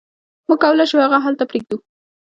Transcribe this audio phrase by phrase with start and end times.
[0.47, 1.77] موږ کولی شو هغه هلته پریږدو